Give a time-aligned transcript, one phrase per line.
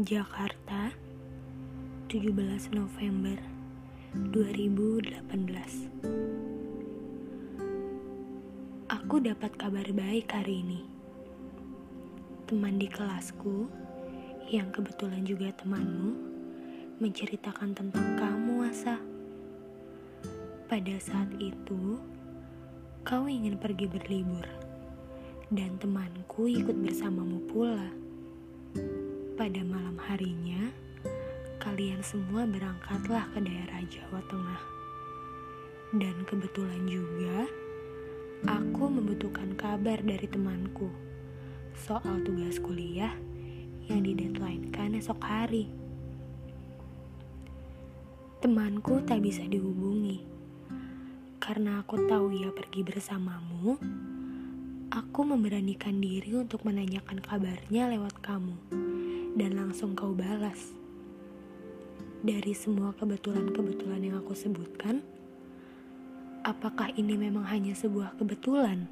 [0.00, 0.96] Jakarta
[2.08, 2.32] 17
[2.72, 3.36] November
[4.32, 5.12] 2018
[8.88, 10.88] Aku dapat kabar baik hari ini.
[12.48, 13.68] Teman di kelasku
[14.48, 16.16] yang kebetulan juga temanmu
[16.96, 18.96] menceritakan tentang kamu Asa.
[20.64, 22.00] Pada saat itu
[23.04, 24.48] kau ingin pergi berlibur
[25.52, 27.92] dan temanku ikut bersamamu pula
[29.40, 30.68] pada malam harinya,
[31.64, 34.62] kalian semua berangkatlah ke daerah Jawa Tengah.
[35.96, 37.48] Dan kebetulan juga,
[38.44, 40.92] aku membutuhkan kabar dari temanku
[41.72, 43.16] soal tugas kuliah
[43.88, 45.72] yang dideadlinekan esok hari.
[48.44, 50.20] Temanku tak bisa dihubungi
[51.40, 53.80] karena aku tahu ia pergi bersamamu.
[54.92, 58.89] Aku memberanikan diri untuk menanyakan kabarnya lewat kamu
[59.34, 60.74] dan langsung kau balas.
[62.20, 65.00] Dari semua kebetulan-kebetulan yang aku sebutkan,
[66.44, 68.90] apakah ini memang hanya sebuah kebetulan?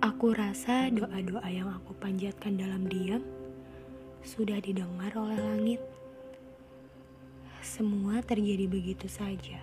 [0.00, 3.20] Aku rasa doa-doa yang aku panjatkan dalam diam
[4.24, 5.80] sudah didengar oleh langit.
[7.60, 9.60] Semua terjadi begitu saja.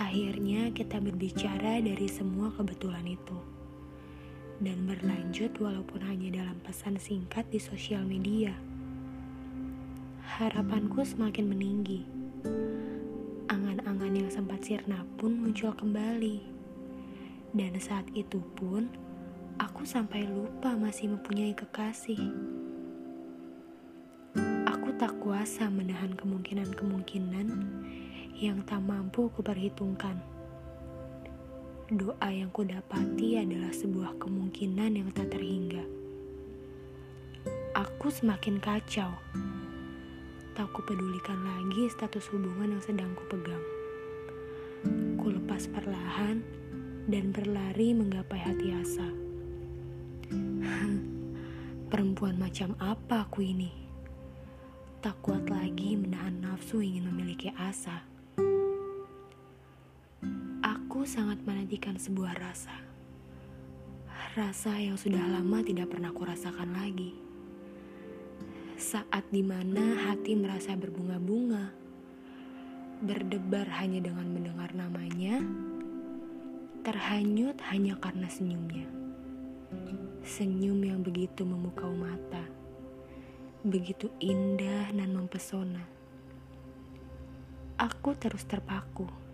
[0.00, 3.57] Akhirnya, kita berbicara dari semua kebetulan itu
[4.58, 8.50] dan berlanjut walaupun hanya dalam pesan singkat di sosial media.
[10.38, 12.02] Harapanku semakin meninggi.
[13.50, 16.42] Angan-angan yang sempat sirna pun muncul kembali.
[17.54, 18.90] Dan saat itu pun,
[19.56, 22.20] aku sampai lupa masih mempunyai kekasih.
[24.68, 27.48] Aku tak kuasa menahan kemungkinan-kemungkinan
[28.38, 30.37] yang tak mampu kuperhitungkan.
[31.88, 35.80] Doa yang kudapati adalah sebuah kemungkinan yang tak terhingga.
[37.72, 39.08] Aku semakin kacau.
[40.52, 43.64] Tak kupedulikan lagi status hubungan yang sedang kupegang.
[45.16, 46.44] Ku lepas perlahan
[47.08, 49.08] dan berlari menggapai hati asa.
[51.88, 53.72] Perempuan macam apa aku ini?
[55.00, 58.17] Tak kuat lagi menahan nafsu ingin memiliki asa.
[61.06, 62.74] Sangat menantikan sebuah rasa.
[64.36, 67.16] Rasa yang sudah lama tidak pernah kurasakan lagi.
[68.76, 71.72] Saat di mana hati merasa berbunga-bunga,
[73.02, 75.40] berdebar hanya dengan mendengar namanya,
[76.84, 78.86] terhanyut hanya karena senyumnya.
[80.28, 82.44] Senyum yang begitu memukau mata,
[83.64, 85.88] begitu indah dan mempesona.
[87.80, 89.27] Aku terus terpaku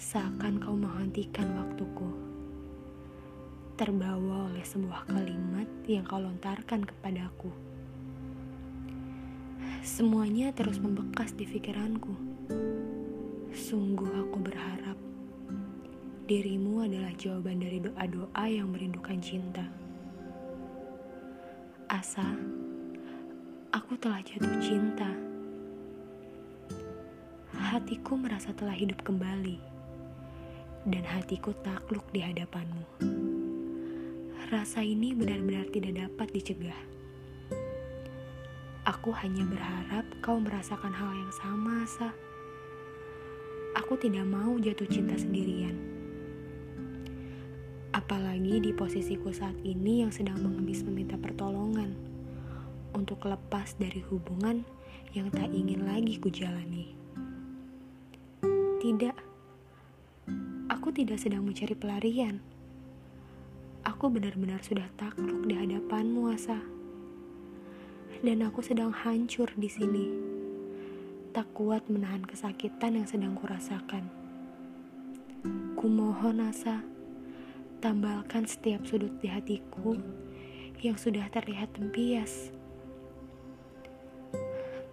[0.00, 2.08] seakan kau menghentikan waktuku.
[3.76, 7.52] Terbawa oleh sebuah kalimat yang kau lontarkan kepadaku.
[9.84, 12.16] Semuanya terus membekas di pikiranku.
[13.52, 14.96] Sungguh aku berharap
[16.24, 19.68] dirimu adalah jawaban dari doa-doa yang merindukan cinta.
[21.92, 22.24] Asa,
[23.68, 25.12] aku telah jatuh cinta.
[27.52, 29.69] Hatiku merasa telah hidup kembali
[30.88, 32.84] dan hatiku takluk di hadapanmu.
[34.48, 36.80] Rasa ini benar-benar tidak dapat dicegah.
[38.88, 42.10] Aku hanya berharap kau merasakan hal yang sama, Sa.
[43.78, 45.78] Aku tidak mau jatuh cinta sendirian.
[47.94, 51.94] Apalagi di posisiku saat ini yang sedang mengemis meminta pertolongan
[52.90, 54.66] untuk lepas dari hubungan
[55.14, 56.94] yang tak ingin lagi kujalani.
[58.80, 59.09] Tidak
[61.00, 62.44] tidak sedang mencari pelarian.
[63.88, 66.60] Aku benar-benar sudah takluk di hadapanmu, Asa.
[68.20, 70.12] Dan aku sedang hancur di sini.
[71.32, 74.12] Tak kuat menahan kesakitan yang sedang kurasakan.
[75.80, 76.84] Kumohon, Asa,
[77.80, 79.96] tambalkan setiap sudut di hatiku
[80.84, 82.52] yang sudah terlihat tempias.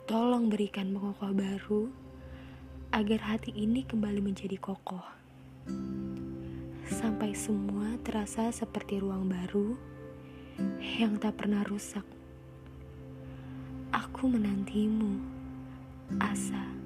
[0.08, 1.92] Tolong berikan mengokoh baru
[2.96, 5.18] agar hati ini kembali menjadi kokoh
[6.88, 9.76] sampai semua terasa seperti ruang baru
[10.98, 12.06] yang tak pernah rusak.
[13.92, 15.20] Aku menantimu,
[16.22, 16.77] Asa.